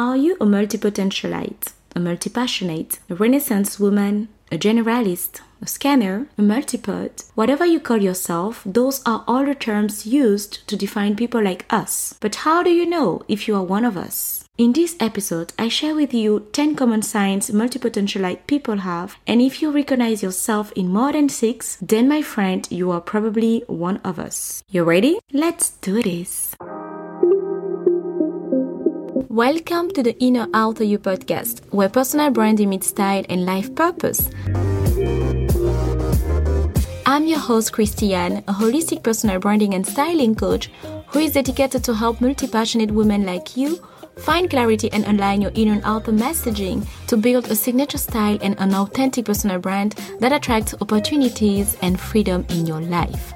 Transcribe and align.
Are 0.00 0.16
you 0.16 0.32
a 0.40 0.46
multipotentialite, 0.46 1.74
a 1.94 2.00
multipassionate, 2.00 3.00
a 3.10 3.14
renaissance 3.14 3.78
woman, 3.78 4.28
a 4.50 4.56
generalist, 4.56 5.42
a 5.60 5.66
scanner, 5.66 6.26
a 6.38 6.42
multipod, 6.42 7.10
whatever 7.34 7.66
you 7.66 7.80
call 7.80 7.98
yourself, 7.98 8.62
those 8.64 9.02
are 9.04 9.22
all 9.28 9.44
the 9.44 9.54
terms 9.54 10.06
used 10.06 10.66
to 10.68 10.74
define 10.74 11.16
people 11.16 11.44
like 11.44 11.66
us. 11.68 12.14
But 12.18 12.36
how 12.36 12.62
do 12.62 12.70
you 12.70 12.86
know 12.86 13.20
if 13.28 13.46
you 13.46 13.54
are 13.56 13.62
one 13.62 13.84
of 13.84 13.98
us? 13.98 14.46
In 14.56 14.72
this 14.72 14.96
episode, 15.00 15.52
I 15.58 15.68
share 15.68 15.94
with 15.94 16.14
you 16.14 16.48
10 16.54 16.76
common 16.76 17.02
signs 17.02 17.50
multipotentialite 17.50 18.46
people 18.46 18.78
have, 18.78 19.18
and 19.26 19.42
if 19.42 19.60
you 19.60 19.70
recognize 19.70 20.22
yourself 20.22 20.72
in 20.72 20.88
more 20.88 21.12
than 21.12 21.28
6, 21.28 21.76
then 21.82 22.08
my 22.08 22.22
friend, 22.22 22.66
you 22.70 22.90
are 22.90 23.02
probably 23.02 23.64
one 23.66 23.98
of 23.98 24.18
us. 24.18 24.64
You 24.70 24.84
ready? 24.84 25.18
Let's 25.30 25.72
do 25.82 26.02
this. 26.02 26.56
Welcome 29.30 29.92
to 29.92 30.02
the 30.02 30.18
Inner 30.18 30.48
Outer 30.54 30.82
You 30.82 30.98
podcast, 30.98 31.60
where 31.70 31.88
personal 31.88 32.32
branding 32.32 32.68
meets 32.68 32.88
style 32.88 33.24
and 33.28 33.46
life 33.46 33.72
purpose. 33.76 34.28
I'm 37.06 37.28
your 37.28 37.38
host, 37.38 37.72
Kristiane, 37.72 38.38
a 38.48 38.52
holistic 38.52 39.04
personal 39.04 39.38
branding 39.38 39.74
and 39.74 39.86
styling 39.86 40.34
coach 40.34 40.68
who 41.10 41.20
is 41.20 41.34
dedicated 41.34 41.84
to 41.84 41.94
help 41.94 42.20
multi 42.20 42.48
passionate 42.48 42.90
women 42.90 43.24
like 43.24 43.56
you 43.56 43.80
find 44.16 44.50
clarity 44.50 44.90
and 44.92 45.04
align 45.06 45.40
your 45.40 45.52
inner 45.54 45.74
and 45.74 45.82
outer 45.84 46.10
messaging 46.10 46.84
to 47.06 47.16
build 47.16 47.48
a 47.52 47.54
signature 47.54 47.98
style 47.98 48.36
and 48.42 48.58
an 48.58 48.74
authentic 48.74 49.26
personal 49.26 49.60
brand 49.60 49.92
that 50.18 50.32
attracts 50.32 50.74
opportunities 50.80 51.76
and 51.82 52.00
freedom 52.00 52.44
in 52.48 52.66
your 52.66 52.80
life. 52.80 53.32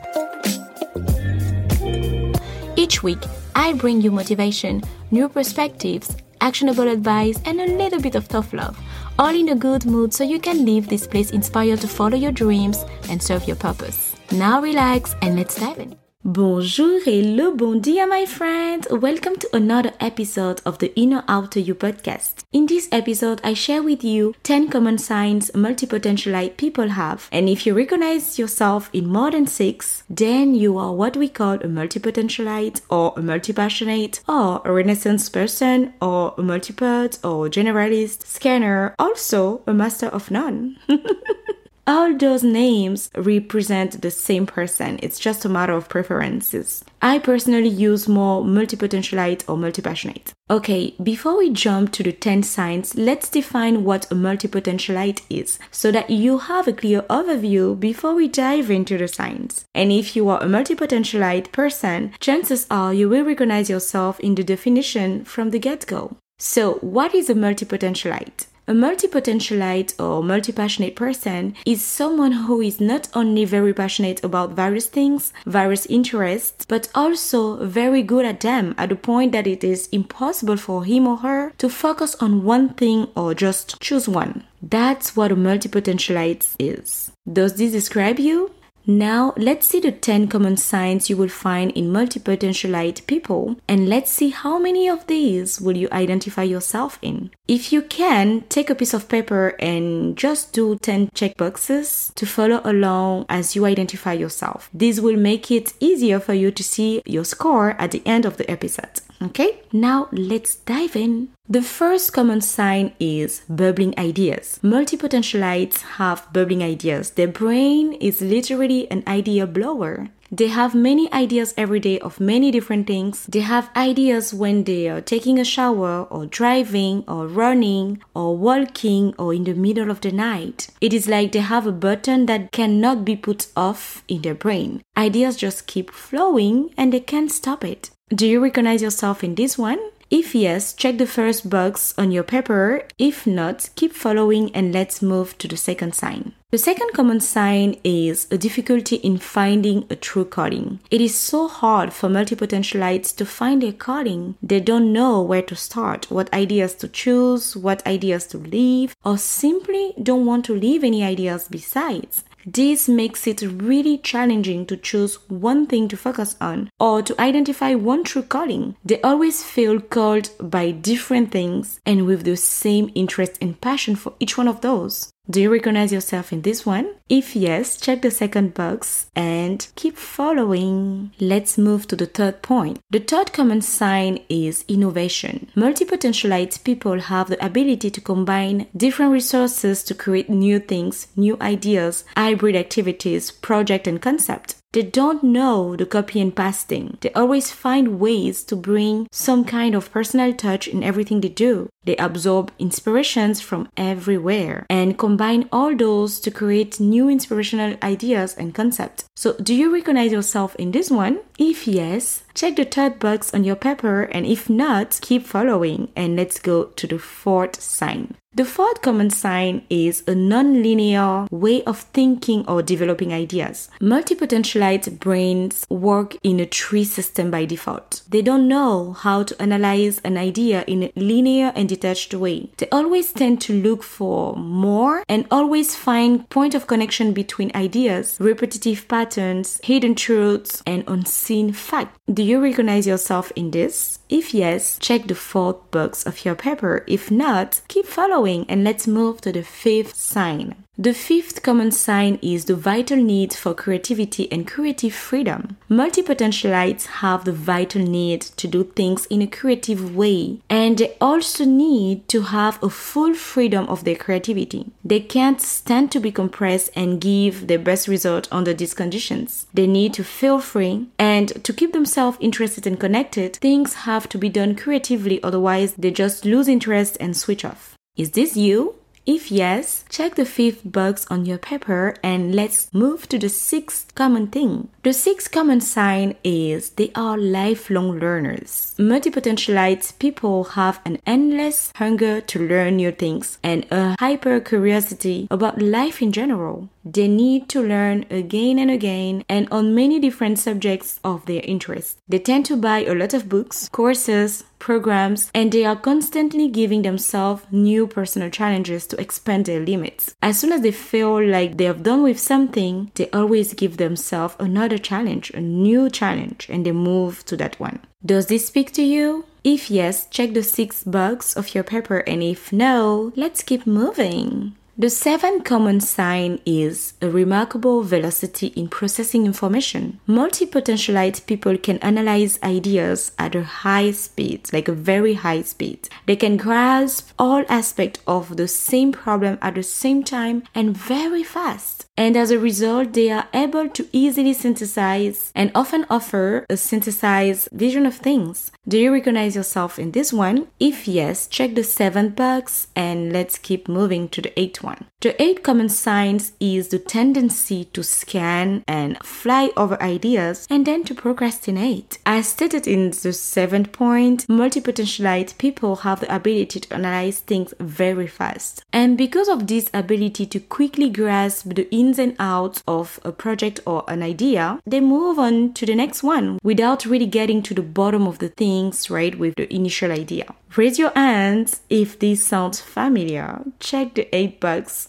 Each 2.77 3.05
week, 3.05 3.23
I 3.55 3.73
bring 3.73 4.01
you 4.01 4.11
motivation, 4.11 4.83
new 5.11 5.29
perspectives, 5.29 6.17
actionable 6.41 6.89
advice, 6.89 7.41
and 7.47 7.61
a 7.61 7.67
little 7.67 8.01
bit 8.01 8.15
of 8.15 8.29
tough 8.29 8.53
love, 8.53 8.79
all 9.19 9.35
in 9.35 9.49
a 9.51 9.55
good 9.55 9.87
mood 9.87 10.13
so 10.13 10.25
you 10.25 10.41
can 10.41 10.65
leave 10.65 10.89
this 10.89 11.07
place 11.07 11.31
inspired 11.31 11.81
to 11.81 11.89
follow 11.89 12.17
your 12.17 12.33
dreams 12.33 12.85
and 13.09 13.23
serve 13.23 13.47
your 13.47 13.57
purpose. 13.57 14.15
Now 14.33 14.61
relax 14.61 15.15
and 15.23 15.37
let's 15.37 15.59
dive 15.59 15.79
in. 15.79 16.04
Bonjour 16.27 17.01
et 17.05 17.21
le 17.21 17.51
bon 17.51 17.75
dia, 17.79 18.07
my 18.07 18.25
friend. 18.25 18.87
Welcome 18.91 19.37
to 19.37 19.47
another 19.53 19.93
episode 20.01 20.63
of 20.65 20.79
the 20.79 20.91
Inner 20.99 21.23
Outer 21.29 21.61
You 21.61 21.75
podcast. 21.75 22.47
In 22.51 22.65
this 22.65 22.89
episode, 22.91 23.43
I 23.45 23.53
share 23.53 23.83
with 23.83 24.03
you 24.03 24.33
10 24.43 24.71
common 24.71 24.97
signs 24.97 25.51
multipotentialite 25.51 26.57
people 26.57 26.89
have. 26.89 27.29
And 27.31 27.51
if 27.51 27.67
you 27.67 27.75
recognize 27.75 28.39
yourself 28.39 28.89
in 28.95 29.07
more 29.07 29.33
than 29.33 29.47
six, 29.47 30.05
then 30.09 30.55
you 30.55 30.79
are 30.79 30.95
what 30.95 31.15
we 31.15 31.29
call 31.29 31.57
a 31.57 31.69
multipotentialite 31.69 32.81
or 32.89 33.13
a 33.19 33.21
multipassionate 33.21 34.21
or 34.27 34.63
a 34.65 34.73
renaissance 34.73 35.29
person 35.29 35.93
or 36.01 36.33
a 36.39 36.43
multipod 36.43 37.19
or 37.23 37.51
generalist, 37.51 38.27
scanner, 38.27 38.95
also 38.99 39.61
a 39.67 39.75
master 39.75 40.07
of 40.07 40.31
none. 40.31 40.79
all 41.87 42.17
those 42.17 42.43
names 42.43 43.11
represent 43.17 44.01
the 44.01 44.11
same 44.11 44.47
person. 44.47 44.99
It's 45.03 45.19
just 45.19 45.45
a 45.45 45.49
matter 45.49 45.73
of 45.73 45.89
preferences. 45.89 46.85
I 47.03 47.19
personally 47.19 47.69
use 47.69 48.09
more 48.09 48.43
multipotentialite 48.43 49.45
or 49.49 49.57
multipassionate. 49.57 50.33
Okay, 50.51 50.95
before 51.03 51.37
we 51.39 51.51
jump 51.51 51.93
to 51.93 52.03
the 52.03 52.13
10 52.13 52.43
signs, 52.43 52.95
let's 52.95 53.29
define 53.29 53.85
what 53.85 54.11
a 54.11 54.15
multipotentialite 54.15 55.23
is 55.29 55.59
so 55.71 55.91
that 55.91 56.11
you 56.11 56.39
have 56.39 56.69
a 56.69 56.73
clear 56.73 57.03
overview 57.03 57.79
before 57.79 58.15
we 58.15 58.29
dive 58.29 58.71
into 58.71 58.97
the 58.97 59.09
signs. 59.09 59.65
And 59.75 59.93
if 59.93 60.17
you 60.17 60.29
are 60.29 60.43
a 60.43 60.47
multipotentialite 60.47 61.53
person, 61.53 62.13
chances 62.21 62.67
are 62.71 62.95
you 62.95 63.09
will 63.09 63.25
recognize 63.25 63.71
yourself 63.71 64.19
in 64.21 64.35
the 64.35 64.45
definition 64.45 65.25
from 65.25 65.51
the 65.51 65.59
get 65.59 65.87
go. 65.87 66.17
So, 66.39 66.75
what 66.75 67.15
is 67.15 67.31
a 67.31 67.35
multipotentialite? 67.35 68.47
A 68.67 68.73
multipotentialite 68.73 70.01
or 70.01 70.23
multi-passionate 70.23 70.97
person 70.97 71.55
is 71.67 71.83
someone 71.85 72.33
who 72.33 72.63
is 72.63 72.81
not 72.81 73.09
only 73.13 73.45
very 73.45 73.75
passionate 73.75 74.25
about 74.25 74.53
various 74.53 74.87
things, 74.87 75.35
various 75.45 75.85
interests, 75.85 76.65
but 76.65 76.89
also 76.95 77.63
very 77.67 78.03
good 78.03 78.25
at 78.25 78.41
them 78.41 78.75
at 78.79 78.89
the 78.89 78.97
point 78.97 79.33
that 79.33 79.47
it 79.47 79.63
is 79.63 79.89
impossible 79.89 80.57
for 80.57 80.83
him 80.83 81.07
or 81.07 81.19
her 81.19 81.53
to 81.59 81.69
focus 81.69 82.15
on 82.21 82.43
one 82.45 82.71
thing 82.71 83.09
or 83.15 83.35
just 83.35 83.79
choose 83.81 84.09
one. 84.09 84.45
That's 84.63 85.15
what 85.15 85.31
a 85.31 85.37
multipotentialite 85.37 86.55
is. 86.59 87.13
Does 87.31 87.57
this 87.57 87.73
describe 87.73 88.19
you? 88.19 88.51
Now, 88.87 89.33
let's 89.37 89.67
see 89.67 89.81
the 89.81 89.93
10 89.93 90.29
common 90.29 90.57
signs 90.57 91.09
you 91.09 91.17
will 91.17 91.29
find 91.29 91.71
in 91.73 91.93
multipotentialite 91.93 93.07
people 93.07 93.57
and 93.67 93.89
let's 93.89 94.11
see 94.11 94.31
how 94.31 94.59
many 94.59 94.89
of 94.89 95.07
these 95.07 95.61
will 95.61 95.77
you 95.77 95.89
identify 95.91 96.43
yourself 96.43 96.99
in. 97.01 97.31
If 97.49 97.73
you 97.73 97.83
can, 97.83 98.43
take 98.49 98.69
a 98.69 98.75
piece 98.75 98.93
of 98.93 99.09
paper 99.09 99.57
and 99.59 100.17
just 100.17 100.53
do 100.53 100.77
10 100.77 101.09
checkboxes 101.09 102.15
to 102.15 102.27
follow 102.27 102.61
along 102.65 103.27
as 103.29 103.57
you 103.57 103.65
identify 103.65 104.13
yourself. 104.13 104.69
This 104.75 105.01
will 105.01 105.17
make 105.17 105.51
it 105.51 105.73
easier 105.81 106.21
for 106.21 106.35
you 106.35 106.51
to 106.51 106.63
see 106.63 107.03
your 107.07 107.25
score 107.25 107.71
at 107.79 107.93
the 107.93 108.03
end 108.05 108.27
of 108.27 108.37
the 108.37 108.51
episode. 108.51 109.01
Okay, 109.23 109.61
now 109.73 110.09
let's 110.13 110.57
dive 110.57 110.97
in. 110.97 111.29
The 111.47 111.61
first 111.61 112.15
common 112.15 112.41
sign 112.41 112.95
is 112.99 113.43
bubbling 113.51 113.93
ideas. 113.99 114.59
Multipotentialites 114.63 115.83
have 116.01 116.27
bubbling 116.33 116.63
ideas. 116.63 117.11
Their 117.11 117.29
brain 117.29 117.93
is 118.01 118.23
literally 118.23 118.91
an 118.91 119.03
idea 119.07 119.47
blower. 119.47 120.09
They 120.33 120.49
have 120.49 120.75
many 120.75 121.13
ideas 121.13 121.53
every 121.59 121.81
day 121.81 121.99
of 121.99 122.19
many 122.19 122.51
different 122.51 122.87
things. 122.87 123.27
They 123.27 123.41
have 123.41 123.69
ideas 123.77 124.33
when 124.33 124.65
they 124.65 124.89
are 124.89 125.03
taking 125.03 125.39
a 125.39 125.45
shower 125.45 126.05
or 126.05 126.25
driving 126.25 127.05
or 127.07 127.27
running 127.27 128.03
or 128.15 128.39
walking 128.39 129.15
or 129.19 129.35
in 129.35 129.45
the 129.45 129.53
middle 129.53 129.91
of 129.91 130.01
the 130.01 130.13
night. 130.13 130.69
It 130.81 130.95
is 130.95 131.09
like 131.09 131.33
they 131.33 131.41
have 131.41 131.67
a 131.67 131.73
button 131.73 132.25
that 132.25 132.53
cannot 132.53 133.05
be 133.05 133.17
put 133.17 133.49
off 133.55 134.03
in 134.09 134.23
their 134.23 134.35
brain. 134.35 134.81
Ideas 134.97 135.37
just 135.37 135.67
keep 135.67 135.91
flowing 135.91 136.73
and 136.79 136.91
they 136.91 137.01
can't 137.01 137.31
stop 137.31 137.63
it. 137.65 137.91
Do 138.09 138.27
you 138.27 138.43
recognize 138.43 138.81
yourself 138.81 139.23
in 139.23 139.35
this 139.35 139.59
one? 139.59 139.79
If 140.15 140.33
yes, 140.33 140.75
check 140.75 140.99
the 140.99 141.09
first 141.09 141.51
box 141.51 141.93
on 141.99 142.13
your 142.13 142.23
paper. 142.23 142.87
If 142.99 143.27
not, 143.27 143.71
keep 143.75 143.93
following 143.93 144.55
and 144.55 144.73
let's 144.73 145.03
move 145.03 145.37
to 145.39 145.49
the 145.49 145.57
second 145.57 145.97
sign. 145.97 146.35
The 146.53 146.59
second 146.59 146.91
common 146.95 147.19
sign 147.19 147.81
is 147.83 148.29
a 148.31 148.39
difficulty 148.39 148.95
in 148.95 149.19
finding 149.19 149.87
a 149.91 149.97
true 149.97 150.25
calling. 150.25 150.79
It 150.89 151.01
is 151.01 151.17
so 151.17 151.49
hard 151.49 151.93
for 151.93 152.09
multipotentialites 152.09 153.17
to 153.17 153.27
find 153.27 153.61
their 153.61 153.73
calling. 153.73 154.37
They 154.41 154.61
don't 154.61 154.93
know 154.93 155.21
where 155.21 155.43
to 155.43 155.57
start, 155.57 156.13
what 156.13 156.33
ideas 156.33 156.77
to 156.77 156.87
choose, 156.87 157.57
what 157.57 157.85
ideas 157.85 158.25
to 158.29 158.39
leave, 158.39 158.95
or 159.05 159.19
simply 159.19 159.95
don't 160.01 160.27
want 160.27 160.45
to 160.45 160.55
leave 160.55 160.85
any 160.85 161.03
ideas 161.03 161.49
besides. 161.51 162.23
This 162.47 162.89
makes 162.89 163.27
it 163.27 163.41
really 163.41 163.97
challenging 163.99 164.67
to 164.67 164.77
choose 164.77 165.17
one 165.31 165.67
thing 165.67 165.89
to 165.89 165.97
focus 165.97 166.37
on 166.41 166.69
or 166.79 167.01
to 167.03 167.19
identify 167.21 167.75
one 167.75 168.05
true 168.05 168.23
calling. 168.23 168.77
They 168.85 169.01
always 169.01 169.43
feel 169.43 169.81
called 169.81 170.29
by 170.39 170.73
different 170.73 171.31
things 171.31 171.81
and 171.87 172.07
with 172.07 172.25
the 172.25 172.37
same 172.37 172.91
interest 172.95 173.39
and 173.41 173.59
passion 173.59 173.97
for 173.97 174.13
each 174.21 174.37
one 174.37 174.49
of 174.49 174.61
those. 174.61 175.14
Do 175.29 175.41
you 175.41 175.51
recognize 175.51 175.91
yourself 175.91 176.35
in 176.35 176.43
this 176.43 176.67
one? 176.67 176.97
If 177.09 177.35
yes, 177.35 177.79
check 177.79 178.03
the 178.03 178.11
second 178.11 178.53
box 178.53 179.07
and 179.17 179.67
keep 179.75 179.97
following. 179.97 181.13
Let's 181.19 181.57
move 181.57 181.89
to 181.89 181.97
the 181.97 182.05
third 182.05 182.43
point. 182.43 182.81
The 182.91 182.99
third 182.99 183.33
common 183.33 183.63
sign 183.63 184.19
is 184.29 184.67
innovation. 184.69 185.51
Multipotentialite 185.57 186.63
people 186.63 187.01
have 187.01 187.31
the 187.31 187.43
ability 187.43 187.91
to 187.93 188.03
combine 188.03 188.67
different 188.77 189.13
resources 189.13 189.83
to 189.85 189.95
create 189.95 190.29
new 190.29 190.59
things, 190.59 191.09
new 191.17 191.39
ideas, 191.41 192.05
hybrid 192.19 192.55
activities, 192.55 193.31
project 193.31 193.87
and 193.87 194.03
concept. 194.03 194.57
They 194.75 194.83
don't 194.83 195.23
know 195.23 195.77
the 195.77 195.87
copy 195.87 196.21
and 196.21 196.35
pasting. 196.35 196.99
They 197.01 197.13
always 197.13 197.53
find 197.53 198.01
ways 198.01 198.43
to 198.45 198.57
bring 198.57 199.07
some 199.13 199.45
kind 199.45 199.73
of 199.73 199.93
personal 199.93 200.35
touch 200.35 200.67
in 200.67 200.83
everything 200.83 201.21
they 201.21 201.29
do. 201.29 201.69
They 201.85 201.95
absorb 201.97 202.51
inspirations 202.59 203.41
from 203.41 203.69
everywhere 203.77 204.67
and 204.69 204.99
combine 204.99 205.49
all 205.53 205.77
those 205.77 206.19
to 206.21 206.33
create 206.33 206.81
new 206.81 207.09
inspirational 207.09 207.77
ideas 207.85 208.35
and 208.35 208.53
concepts. 208.53 209.05
So, 209.15 209.35
do 209.35 209.55
you 209.55 209.73
recognize 209.73 210.11
yourself 210.11 210.57
in 210.57 210.73
this 210.73 210.91
one? 210.91 211.21
If 211.39 211.69
yes, 211.69 212.25
check 212.35 212.57
the 212.57 212.65
third 212.65 212.99
box 212.99 213.33
on 213.33 213.45
your 213.45 213.55
paper, 213.55 214.03
and 214.03 214.27
if 214.27 214.51
not, 214.51 214.99
keep 215.01 215.25
following 215.25 215.93
and 215.95 216.17
let's 216.17 216.41
go 216.41 216.65
to 216.65 216.87
the 216.89 216.99
fourth 216.99 217.61
sign. 217.61 218.17
The 218.37 218.45
fourth 218.45 218.83
common 218.83 219.11
sign 219.11 219.63
is 219.71 220.03
a 220.09 220.15
non-linear 220.17 221.29
way 221.31 221.63
of 221.63 221.79
thinking 221.79 222.45
or 222.49 222.63
developing 222.63 223.13
ideas. 223.13 223.71
Multipotentialite 223.81 224.99
brains 224.99 225.65
work 225.71 226.17
in 226.25 226.41
a 226.41 226.47
tree 226.47 226.83
system 226.83 227.31
by 227.31 227.45
default. 227.45 228.03
They 228.09 228.23
don't 228.23 228.49
know 228.49 228.95
how 228.95 229.23
to 229.23 229.41
analyze 229.41 230.01
an 230.01 230.17
idea 230.17 230.65
in 230.67 230.83
a 230.83 230.93
linear 230.97 231.53
and 231.55 231.69
detached 231.69 232.13
way. 232.13 232.51
They 232.57 232.69
always 232.73 233.13
tend 233.13 233.41
to 233.43 233.53
look 233.53 233.85
for 233.85 234.35
more 234.35 235.05
and 235.09 235.29
always 235.31 235.77
find 235.77 236.29
point 236.29 236.57
of 236.57 236.67
connection 236.67 237.13
between 237.13 237.53
ideas, 237.55 238.17
repetitive 238.19 238.89
patterns, 238.89 239.61
hidden 239.63 239.95
truths, 239.95 240.61
and 240.67 240.83
unseen 240.89 241.53
facts. 241.53 241.97
Do 242.13 242.25
you 242.25 242.43
recognize 242.43 242.85
yourself 242.85 243.31
in 243.37 243.53
this? 243.53 244.01
If 244.15 244.33
yes, 244.33 244.79
check 244.79 245.09
the 245.09 245.17
fourth 245.17 245.73
box 245.73 246.07
of 246.07 246.25
your 246.25 246.37
paper. 246.37 246.85
If 246.87 247.11
not, 247.11 247.61
keep 247.67 247.85
following 247.85 248.47
and 248.49 248.63
let's 248.63 248.87
move 248.87 249.21
to 249.23 249.33
the 249.33 249.43
fifth 249.43 249.97
sign. 249.97 250.64
The 250.77 250.93
fifth 250.93 251.45
common 251.45 251.71
sign 251.71 252.19
is 252.21 252.47
the 252.47 252.57
vital 252.57 252.97
need 252.97 253.33
for 253.33 253.55
creativity 253.55 254.31
and 254.33 254.45
creative 254.45 254.93
freedom. 254.93 255.57
Multipotentialites 255.71 256.87
have 256.87 257.25
the 257.25 257.33
vital 257.33 257.81
need 257.81 258.23
to 258.23 258.49
do 258.49 258.65
things 258.65 259.07
in 259.07 259.23
a 259.23 259.29
creative 259.29 259.95
way, 259.95 260.41
and 260.51 260.79
they 260.79 260.97
also 261.01 261.45
need 261.45 262.09
to 262.09 262.23
have 262.23 262.61
a 262.61 262.69
full 262.69 263.15
freedom 263.15 263.69
of 263.69 263.85
their 263.85 263.95
creativity. 263.95 264.73
They 264.85 264.99
can't 264.99 265.41
stand 265.41 265.93
to 265.93 266.01
be 266.01 266.11
compressed 266.11 266.71
and 266.75 267.01
give 267.01 267.47
their 267.47 267.61
best 267.61 267.87
result 267.87 268.27
under 268.33 268.53
these 268.53 268.75
conditions. 268.75 269.47
They 269.55 269.69
need 269.69 269.95
to 269.95 270.03
feel 270.03 270.41
free, 270.41 270.89
and 270.99 271.45
to 271.45 271.53
keep 271.53 271.73
themselves 271.73 272.19
interested 272.21 272.67
and 272.67 272.81
connected, 272.81 273.37
things 273.37 273.75
have 273.75 274.09
to 274.09 274.19
be 274.19 274.29
done 274.29 274.57
creatively, 274.57 275.23
otherwise, 275.23 275.75
they 275.75 275.93
just 275.93 276.25
lose 276.25 276.49
interest 276.49 276.97
and 276.99 277.17
switch 277.17 277.45
off. 277.45 277.77
Is 277.97 278.11
this 278.11 278.37
you? 278.37 278.75
If 279.07 279.31
yes, 279.31 279.85
check 279.91 280.15
the 280.15 280.25
fifth 280.25 280.63
box 280.65 281.07
on 281.11 281.27
your 281.27 281.37
paper 281.37 281.95
and 282.03 282.35
let's 282.35 282.73
move 282.73 283.07
to 283.11 283.19
the 283.19 283.29
sixth 283.29 283.95
common 283.95 284.29
thing. 284.29 284.69
The 284.83 284.95
sixth 284.95 285.31
common 285.31 285.61
sign 285.61 286.17
is 286.25 286.71
they 286.71 286.91
are 286.95 287.19
lifelong 287.19 287.99
learners. 288.01 288.75
Multipotentialite 288.79 289.99
people 289.99 290.45
have 290.45 290.81
an 290.87 291.01
endless 291.05 291.71
hunger 291.77 292.23
to 292.23 292.49
learn 292.49 292.77
new 292.77 292.93
things 292.93 293.39
and 293.43 293.67
a 293.71 293.95
hyper 294.01 294.41
curiosity 294.41 295.29
about 295.31 295.61
life 295.61 296.01
in 296.01 296.11
general. 296.11 296.71
They 296.83 297.09
need 297.09 297.49
to 297.51 297.63
learn 297.63 298.07
again 298.11 298.59
and 298.59 298.71
again 298.71 299.25
and 299.29 299.49
on 299.51 299.75
many 299.75 299.99
different 299.99 300.39
subjects 300.39 301.01
of 301.05 301.27
their 301.27 301.43
interest. 301.45 301.99
They 302.09 302.19
tend 302.19 302.47
to 302.47 302.57
buy 302.57 302.85
a 302.85 302.95
lot 302.95 303.13
of 303.13 303.29
books, 303.29 303.69
courses, 303.71 304.45
programs, 304.65 305.31
and 305.35 305.53
they 305.53 305.65
are 305.67 305.77
constantly 305.77 306.49
giving 306.49 306.81
themselves 306.81 307.45
new 307.51 307.87
personal 307.87 308.31
challenges 308.31 308.87
to 308.87 308.99
expand 308.99 309.45
their 309.45 309.61
limits. 309.61 310.15
As 310.23 310.39
soon 310.39 310.53
as 310.53 310.63
they 310.63 310.73
feel 310.73 311.23
like 311.23 311.59
they 311.59 311.65
have 311.65 311.83
done 311.83 312.03
with 312.03 312.19
something, 312.19 312.91
they 312.95 313.11
always 313.11 313.53
give 313.53 313.77
themselves 313.77 314.35
another 314.41 314.79
challenge, 314.79 315.31
a 315.35 315.41
new 315.41 315.91
challenge, 315.91 316.49
and 316.49 316.65
they 316.65 316.73
move 316.73 317.25
to 317.27 317.37
that 317.37 317.61
one. 317.61 317.81
Does 318.05 318.27
this 318.27 318.47
speak 318.47 318.73
to 318.73 318.83
you? 318.83 319.27
If 319.45 319.71
yes, 319.71 320.07
check 320.09 320.33
the 320.33 320.43
six 320.43 320.83
box 320.83 321.37
of 321.37 321.55
your 321.55 321.65
paper, 321.65 321.99
and 321.99 322.23
if 322.23 322.51
no, 322.51 323.13
let's 323.17 323.43
keep 323.43 323.67
moving. 323.67 324.57
The 324.77 324.91
seventh 324.91 325.45
common 325.45 325.79
sign 325.79 326.41
is 326.45 326.95
a 327.01 327.09
remarkable 327.09 327.85
velocity 327.85 328.49
in 328.49 328.67
processing 328.67 329.25
information. 329.25 330.01
Multipotentialite 330.09 331.27
people 331.27 331.57
can 331.57 331.79
analyze 331.79 332.41
ideas 332.43 333.13
at 333.17 333.37
a 333.37 333.45
high 333.45 333.93
speed, 333.93 334.53
like 334.53 334.67
a 334.67 334.73
very 334.73 335.15
high 335.15 335.43
speed. 335.43 335.89
They 336.07 336.17
can 336.17 336.37
grasp 336.37 337.11
all 337.21 337.45
aspects 337.49 338.01
of 338.09 338.37
the 338.37 338.49
same 338.49 338.91
problem 338.91 339.39
at 339.41 339.55
the 339.55 339.63
same 339.63 340.03
time 340.03 340.43
and 340.57 340.77
very 340.77 341.23
fast. 341.23 341.87
And 341.97 342.17
as 342.17 342.33
a 342.33 342.41
result, 342.41 342.95
they 342.95 343.13
are 343.13 343.29
able 343.33 343.69
to 343.69 343.87
easily 343.93 344.33
synthesize 344.33 345.31
and 345.37 345.53
often 345.55 345.87
offer 345.89 346.45
a 346.51 346.57
synthesized 346.57 347.49
vision 347.53 347.87
of 347.87 347.95
things. 347.95 348.51
Do 348.67 348.77
you 348.77 348.93
recognize 348.93 349.37
yourself 349.37 349.79
in 349.79 349.93
this 349.93 350.13
one? 350.13 350.49
If 350.59 350.89
yes, 350.89 351.29
check 351.29 351.55
the 351.55 351.63
seventh 351.63 352.17
box 352.17 352.67
and 352.75 353.13
let's 353.13 353.39
keep 353.39 353.69
moving 353.69 354.09
to 354.09 354.21
the 354.21 354.37
eighth 354.41 354.64
one. 354.65 354.87
The 355.01 355.21
eight 355.23 355.43
common 355.43 355.69
signs 355.69 356.33
is 356.41 356.69
the 356.69 356.79
tendency 356.79 357.67
to 357.67 357.83
scan 357.83 358.65
and 358.67 358.99
fly 359.05 359.51
over 359.57 359.81
ideas 359.83 360.47
and 360.51 360.65
then 360.67 360.85
to 360.85 360.95
procrastinate. 360.95 361.99
As 362.07 362.29
stated 362.29 362.67
in 362.67 362.91
the 362.91 363.13
seventh 363.13 363.73
point, 363.73 364.27
multipotentialite 364.29 365.37
people 365.39 365.77
have 365.77 366.01
the 366.01 366.15
ability 366.15 366.61
to 366.61 366.75
analyze 366.75 367.21
things 367.21 367.53
very 367.61 368.07
fast. 368.07 368.65
And 368.73 368.97
because 368.97 369.29
of 369.29 369.47
this 369.47 369.71
ability 369.75 370.27
to 370.27 370.41
quickly 370.41 370.89
grasp 370.89 371.55
the 371.55 371.73
ins 371.75 371.99
and 371.99 372.17
outs 372.19 372.63
of 372.67 372.99
a 373.05 373.13
project 373.13 373.61
or 373.67 373.85
an 373.89 374.03
idea, 374.03 374.59
they 374.67 374.81
move 374.81 375.19
on 375.19 375.53
to 375.55 375.67
the 375.67 375.75
next 375.75 376.03
one 376.03 376.39
without 376.43 376.87
really 376.87 377.07
getting 377.07 377.43
to 377.43 377.55
the 377.55 377.63
bottom 377.63 378.07
of 378.07 378.19
the 378.19 378.29
things, 378.29 378.89
right, 378.89 379.19
with 379.19 379.35
the 379.37 379.53
initial 379.55 379.93
idea. 379.93 380.35
Raise 380.57 380.79
your 380.79 380.93
hands 380.95 381.63
if 381.69 381.99
this 381.99 382.23
sounds 382.23 382.61
familiar. 382.61 383.43
Check 383.59 383.95
the 383.95 384.15
eight 384.15 384.39
bucks. 384.39 384.87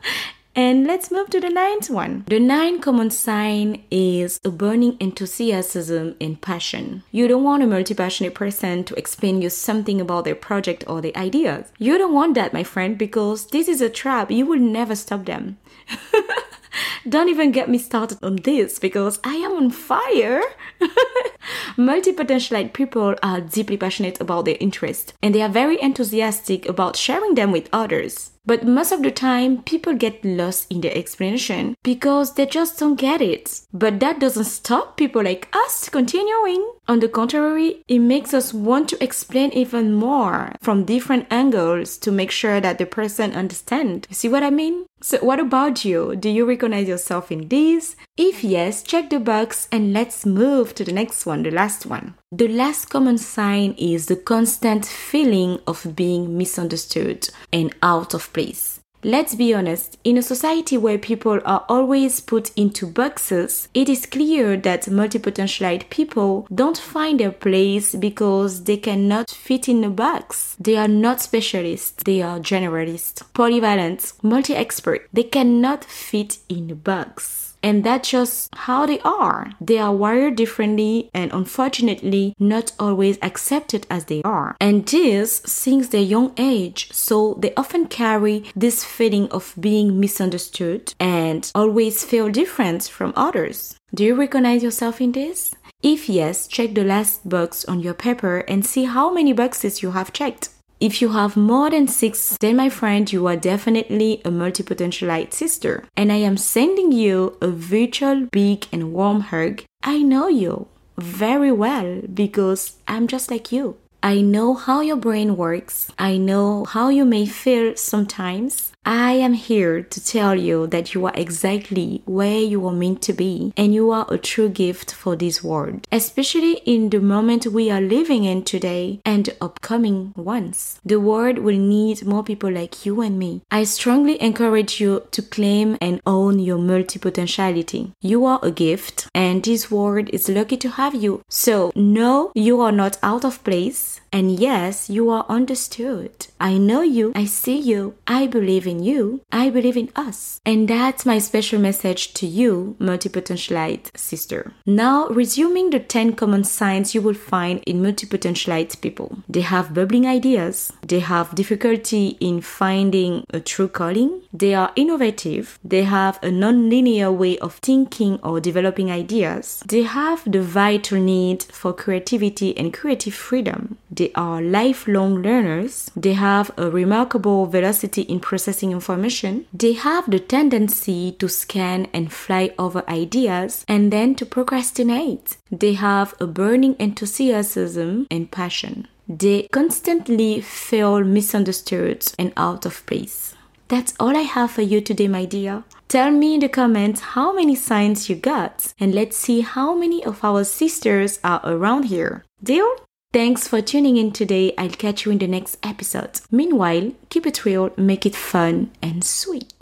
and 0.56 0.84
let's 0.84 1.12
move 1.12 1.30
to 1.30 1.40
the 1.40 1.48
ninth 1.48 1.88
one. 1.88 2.24
The 2.26 2.40
ninth 2.40 2.82
common 2.82 3.10
sign 3.10 3.84
is 3.88 4.40
a 4.44 4.50
burning 4.50 4.96
enthusiasm 4.98 6.16
and 6.20 6.40
passion. 6.40 7.04
You 7.12 7.28
don't 7.28 7.44
want 7.44 7.62
a 7.62 7.68
multi 7.68 7.94
passionate 7.94 8.34
person 8.34 8.82
to 8.82 8.98
explain 8.98 9.40
you 9.40 9.48
something 9.48 10.00
about 10.00 10.24
their 10.24 10.34
project 10.34 10.82
or 10.88 11.00
their 11.00 11.16
ideas. 11.16 11.70
You 11.78 11.98
don't 11.98 12.14
want 12.14 12.34
that, 12.34 12.52
my 12.52 12.64
friend, 12.64 12.98
because 12.98 13.46
this 13.46 13.68
is 13.68 13.80
a 13.80 13.88
trap. 13.88 14.32
You 14.32 14.44
will 14.44 14.58
never 14.58 14.96
stop 14.96 15.26
them. 15.26 15.58
Don't 17.08 17.28
even 17.28 17.52
get 17.52 17.68
me 17.68 17.78
started 17.78 18.18
on 18.22 18.36
this 18.36 18.78
because 18.78 19.18
I 19.24 19.34
am 19.34 19.52
on 19.52 19.70
fire. 19.70 20.42
Multipotentialite 21.76 22.72
people 22.72 23.14
are 23.22 23.40
deeply 23.40 23.76
passionate 23.76 24.20
about 24.20 24.44
their 24.44 24.56
interests 24.60 25.12
and 25.22 25.34
they 25.34 25.42
are 25.42 25.48
very 25.48 25.80
enthusiastic 25.80 26.68
about 26.68 26.96
sharing 26.96 27.34
them 27.34 27.52
with 27.52 27.68
others. 27.72 28.32
But 28.46 28.64
most 28.64 28.92
of 28.92 29.02
the 29.02 29.10
time, 29.10 29.62
people 29.64 29.94
get 29.94 30.24
lost 30.24 30.70
in 30.70 30.80
their 30.80 30.96
explanation 30.96 31.74
because 31.82 32.34
they 32.34 32.46
just 32.46 32.78
don't 32.78 32.94
get 32.94 33.20
it. 33.20 33.62
But 33.72 33.98
that 33.98 34.20
doesn't 34.20 34.44
stop 34.44 34.96
people 34.96 35.24
like 35.24 35.48
us 35.52 35.88
continuing. 35.88 36.64
On 36.86 37.00
the 37.00 37.08
contrary, 37.08 37.82
it 37.88 37.98
makes 37.98 38.32
us 38.32 38.54
want 38.54 38.88
to 38.90 39.02
explain 39.02 39.50
even 39.50 39.92
more 39.92 40.52
from 40.60 40.84
different 40.84 41.26
angles 41.28 41.98
to 41.98 42.12
make 42.12 42.30
sure 42.30 42.60
that 42.60 42.78
the 42.78 42.86
person 42.86 43.32
understands. 43.32 44.06
See 44.16 44.28
what 44.28 44.44
I 44.44 44.50
mean? 44.50 44.86
So, 45.08 45.18
what 45.18 45.38
about 45.38 45.84
you? 45.84 46.16
Do 46.16 46.28
you 46.28 46.44
recognize 46.44 46.88
yourself 46.88 47.30
in 47.30 47.46
this? 47.46 47.94
If 48.16 48.42
yes, 48.42 48.82
check 48.82 49.08
the 49.08 49.20
box 49.20 49.68
and 49.70 49.92
let's 49.92 50.26
move 50.26 50.74
to 50.74 50.84
the 50.84 50.92
next 50.92 51.24
one, 51.24 51.44
the 51.44 51.52
last 51.52 51.86
one. 51.86 52.16
The 52.32 52.48
last 52.48 52.86
common 52.86 53.16
sign 53.16 53.76
is 53.78 54.06
the 54.06 54.16
constant 54.16 54.84
feeling 54.84 55.60
of 55.64 55.94
being 55.94 56.36
misunderstood 56.36 57.28
and 57.52 57.72
out 57.84 58.14
of 58.14 58.32
place. 58.32 58.75
Let's 59.04 59.34
be 59.34 59.54
honest, 59.54 59.98
in 60.04 60.16
a 60.16 60.22
society 60.22 60.76
where 60.76 60.98
people 60.98 61.40
are 61.44 61.64
always 61.68 62.20
put 62.20 62.50
into 62.56 62.86
boxes, 62.86 63.68
it 63.74 63.88
is 63.88 64.06
clear 64.06 64.56
that 64.56 64.82
multipotentialite 64.86 65.90
people 65.90 66.46
don't 66.52 66.78
find 66.78 67.20
their 67.20 67.30
place 67.30 67.94
because 67.94 68.64
they 68.64 68.78
cannot 68.78 69.30
fit 69.30 69.68
in 69.68 69.84
a 69.84 69.90
box. 69.90 70.56
They 70.58 70.76
are 70.76 70.88
not 70.88 71.20
specialists, 71.20 72.02
they 72.04 72.22
are 72.22 72.40
generalists, 72.40 73.22
polyvalent, 73.32 74.12
multi 74.22 74.54
expert. 74.54 75.08
They 75.12 75.24
cannot 75.24 75.84
fit 75.84 76.38
in 76.48 76.70
a 76.70 76.74
box. 76.74 77.55
And 77.66 77.82
that's 77.82 78.10
just 78.10 78.54
how 78.54 78.86
they 78.86 79.00
are. 79.00 79.50
They 79.60 79.78
are 79.78 79.92
wired 79.92 80.36
differently 80.36 81.10
and 81.12 81.32
unfortunately 81.32 82.32
not 82.38 82.70
always 82.78 83.18
accepted 83.22 83.88
as 83.90 84.04
they 84.04 84.22
are. 84.22 84.56
And 84.60 84.86
this 84.86 85.42
since 85.44 85.88
their 85.88 86.00
young 86.00 86.32
age. 86.36 86.92
So 86.92 87.34
they 87.40 87.52
often 87.56 87.86
carry 87.86 88.44
this 88.54 88.84
feeling 88.84 89.28
of 89.32 89.52
being 89.58 89.98
misunderstood 89.98 90.94
and 91.00 91.50
always 91.56 92.04
feel 92.04 92.28
different 92.28 92.84
from 92.84 93.12
others. 93.16 93.74
Do 93.92 94.04
you 94.04 94.14
recognize 94.14 94.62
yourself 94.62 95.00
in 95.00 95.10
this? 95.10 95.52
If 95.82 96.08
yes, 96.08 96.46
check 96.46 96.72
the 96.72 96.84
last 96.84 97.28
box 97.28 97.64
on 97.64 97.80
your 97.80 97.94
paper 97.94 98.44
and 98.46 98.64
see 98.64 98.84
how 98.84 99.12
many 99.12 99.32
boxes 99.32 99.82
you 99.82 99.90
have 99.90 100.12
checked. 100.12 100.50
If 100.78 101.00
you 101.00 101.08
have 101.10 101.36
more 101.36 101.70
than 101.70 101.88
six, 101.88 102.36
then 102.38 102.56
my 102.56 102.68
friend, 102.68 103.10
you 103.10 103.26
are 103.26 103.36
definitely 103.36 104.20
a 104.24 104.30
multipotentialite 104.30 105.32
sister. 105.32 105.84
And 105.96 106.12
I 106.12 106.16
am 106.16 106.36
sending 106.36 106.92
you 106.92 107.38
a 107.40 107.48
virtual 107.48 108.26
big 108.30 108.66
and 108.70 108.92
warm 108.92 109.20
hug. 109.20 109.62
I 109.82 110.02
know 110.02 110.28
you 110.28 110.68
very 110.98 111.50
well 111.50 112.02
because 112.12 112.76
I'm 112.86 113.06
just 113.06 113.30
like 113.30 113.52
you. 113.52 113.76
I 114.02 114.20
know 114.20 114.54
how 114.54 114.82
your 114.82 114.96
brain 114.96 115.36
works. 115.36 115.90
I 115.98 116.18
know 116.18 116.64
how 116.66 116.90
you 116.90 117.04
may 117.04 117.26
feel 117.26 117.74
sometimes. 117.76 118.72
I 118.88 119.14
am 119.14 119.32
here 119.32 119.82
to 119.82 120.04
tell 120.04 120.36
you 120.36 120.68
that 120.68 120.94
you 120.94 121.04
are 121.06 121.12
exactly 121.16 122.02
where 122.04 122.38
you 122.38 122.64
are 122.68 122.72
meant 122.72 123.02
to 123.02 123.12
be 123.12 123.52
and 123.56 123.74
you 123.74 123.90
are 123.90 124.06
a 124.08 124.16
true 124.16 124.48
gift 124.48 124.94
for 124.94 125.16
this 125.16 125.42
world, 125.42 125.84
especially 125.90 126.58
in 126.64 126.90
the 126.90 127.00
moment 127.00 127.48
we 127.48 127.68
are 127.68 127.80
living 127.80 128.22
in 128.22 128.44
today 128.44 129.00
and 129.04 129.34
upcoming 129.40 130.12
ones. 130.16 130.80
The 130.84 131.00
world 131.00 131.38
will 131.38 131.58
need 131.58 132.06
more 132.06 132.22
people 132.22 132.52
like 132.52 132.86
you 132.86 133.00
and 133.00 133.18
me. 133.18 133.42
I 133.50 133.64
strongly 133.64 134.22
encourage 134.22 134.80
you 134.80 135.02
to 135.10 135.20
claim 135.20 135.76
and 135.80 136.00
own 136.06 136.38
your 136.38 136.58
multipotentiality. 136.58 137.90
You 138.00 138.24
are 138.24 138.38
a 138.40 138.52
gift 138.52 139.08
and 139.12 139.42
this 139.42 139.68
world 139.68 140.10
is 140.10 140.28
lucky 140.28 140.58
to 140.58 140.70
have 140.70 140.94
you. 140.94 141.24
So 141.28 141.72
know 141.74 142.30
you 142.36 142.60
are 142.60 142.70
not 142.70 142.98
out 143.02 143.24
of 143.24 143.42
place 143.42 144.00
And 144.16 144.40
yes, 144.40 144.88
you 144.88 145.10
are 145.10 145.26
understood. 145.28 146.28
I 146.40 146.56
know 146.56 146.80
you. 146.80 147.12
I 147.14 147.26
see 147.26 147.58
you. 147.58 147.96
I 148.06 148.26
believe 148.26 148.66
in 148.66 148.82
you. 148.82 149.20
I 149.30 149.50
believe 149.50 149.76
in 149.76 149.90
us. 149.94 150.40
And 150.46 150.68
that's 150.68 151.04
my 151.04 151.18
special 151.18 151.60
message 151.60 152.14
to 152.14 152.26
you, 152.26 152.76
multipotentialite 152.80 153.94
sister. 153.94 154.54
Now, 154.64 155.08
resuming 155.08 155.68
the 155.68 155.80
10 155.80 156.14
common 156.14 156.44
signs 156.44 156.94
you 156.94 157.02
will 157.02 157.20
find 157.32 157.62
in 157.66 157.82
multipotentialite 157.82 158.80
people. 158.80 159.18
They 159.28 159.42
have 159.42 159.74
bubbling 159.74 160.06
ideas. 160.06 160.72
They 160.80 161.00
have 161.00 161.34
difficulty 161.34 162.16
in 162.18 162.40
finding 162.40 163.26
a 163.34 163.40
true 163.40 163.68
calling. 163.68 164.22
They 164.32 164.54
are 164.54 164.72
innovative. 164.76 165.58
They 165.62 165.84
have 165.84 166.18
a 166.22 166.30
non-linear 166.30 167.12
way 167.12 167.36
of 167.40 167.56
thinking 167.56 168.18
or 168.22 168.40
developing 168.40 168.90
ideas. 168.90 169.62
They 169.66 169.82
have 169.82 170.22
the 170.24 170.40
vital 170.40 170.98
need 170.98 171.42
for 171.42 171.74
creativity 171.74 172.56
and 172.56 172.72
creative 172.72 173.12
freedom. 173.12 173.76
They 173.96 174.12
are 174.14 174.42
lifelong 174.42 175.22
learners. 175.22 175.90
They 175.96 176.12
have 176.12 176.50
a 176.56 176.70
remarkable 176.70 177.46
velocity 177.46 178.02
in 178.02 178.20
processing 178.20 178.70
information. 178.72 179.46
They 179.52 179.72
have 179.72 180.10
the 180.10 180.20
tendency 180.20 181.12
to 181.12 181.28
scan 181.28 181.88
and 181.92 182.12
fly 182.12 182.50
over 182.58 182.84
ideas 182.88 183.64
and 183.66 183.90
then 183.90 184.14
to 184.16 184.26
procrastinate. 184.26 185.38
They 185.50 185.74
have 185.74 186.14
a 186.20 186.26
burning 186.26 186.76
enthusiasm 186.78 188.06
and 188.10 188.30
passion. 188.30 188.86
They 189.08 189.48
constantly 189.52 190.40
feel 190.42 191.02
misunderstood 191.04 192.04
and 192.18 192.32
out 192.36 192.66
of 192.66 192.84
place. 192.86 193.34
That's 193.68 193.94
all 193.98 194.16
I 194.16 194.22
have 194.22 194.50
for 194.52 194.62
you 194.62 194.80
today, 194.80 195.08
my 195.08 195.24
dear. 195.24 195.64
Tell 195.88 196.10
me 196.10 196.34
in 196.34 196.40
the 196.40 196.48
comments 196.48 197.00
how 197.00 197.32
many 197.32 197.54
signs 197.54 198.08
you 198.08 198.16
got, 198.16 198.72
and 198.78 198.94
let's 198.94 199.16
see 199.16 199.40
how 199.40 199.74
many 199.74 200.04
of 200.04 200.22
our 200.22 200.44
sisters 200.44 201.18
are 201.24 201.40
around 201.44 201.84
here. 201.84 202.24
Deal? 202.42 202.68
Thanks 203.12 203.48
for 203.48 203.62
tuning 203.62 203.96
in 203.96 204.12
today. 204.12 204.52
I'll 204.58 204.68
catch 204.68 205.06
you 205.06 205.12
in 205.12 205.18
the 205.18 205.26
next 205.26 205.56
episode. 205.62 206.20
Meanwhile, 206.30 206.92
keep 207.08 207.26
it 207.26 207.44
real, 207.44 207.70
make 207.76 208.04
it 208.04 208.14
fun 208.14 208.70
and 208.82 209.02
sweet. 209.02 209.52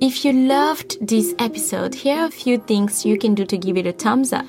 If 0.00 0.24
you 0.24 0.32
loved 0.32 1.04
this 1.06 1.34
episode, 1.38 1.94
here 1.94 2.18
are 2.18 2.26
a 2.26 2.30
few 2.30 2.58
things 2.58 3.04
you 3.04 3.18
can 3.18 3.34
do 3.34 3.44
to 3.46 3.58
give 3.58 3.76
it 3.76 3.86
a 3.86 3.92
thumbs 3.92 4.32
up. 4.32 4.46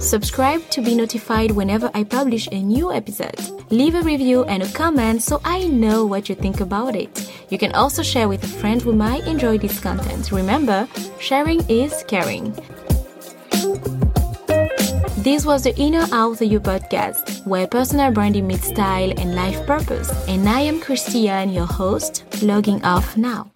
Subscribe 0.00 0.68
to 0.70 0.82
be 0.82 0.96
notified 0.96 1.52
whenever 1.52 1.88
I 1.94 2.02
publish 2.02 2.48
a 2.50 2.60
new 2.60 2.92
episode. 2.92 3.38
Leave 3.70 3.94
a 3.94 4.02
review 4.02 4.42
and 4.44 4.64
a 4.64 4.72
comment 4.72 5.22
so 5.22 5.40
I 5.44 5.68
know 5.68 6.04
what 6.04 6.28
you 6.28 6.34
think 6.34 6.60
about 6.60 6.96
it. 6.96 7.30
You 7.50 7.58
can 7.58 7.72
also 7.74 8.02
share 8.02 8.28
with 8.28 8.42
a 8.42 8.48
friend 8.48 8.82
who 8.82 8.92
might 8.92 9.28
enjoy 9.28 9.58
this 9.58 9.78
content. 9.78 10.32
Remember, 10.32 10.88
sharing 11.20 11.60
is 11.68 12.02
caring. 12.08 12.52
This 15.22 15.46
was 15.46 15.62
the 15.62 15.72
Inner 15.78 16.04
Outer 16.10 16.46
You 16.46 16.58
podcast, 16.58 17.46
where 17.46 17.68
personal 17.68 18.10
branding 18.10 18.48
meets 18.48 18.66
style 18.66 19.12
and 19.20 19.36
life 19.36 19.64
purpose. 19.68 20.10
And 20.26 20.48
I 20.48 20.62
am 20.62 20.80
Kristiane, 20.80 21.54
your 21.54 21.66
host, 21.66 22.24
logging 22.42 22.84
off 22.84 23.16
now. 23.16 23.51